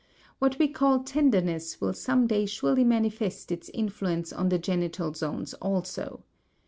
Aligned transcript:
What 0.39 0.57
we 0.57 0.67
call 0.67 1.03
tenderness 1.03 1.79
will 1.79 1.93
some 1.93 2.25
day 2.25 2.47
surely 2.47 2.83
manifest 2.83 3.51
its 3.51 3.69
influence 3.69 4.33
on 4.33 4.49
the 4.49 4.57
genital 4.57 5.13
zones 5.13 5.53
also. 5.53 6.23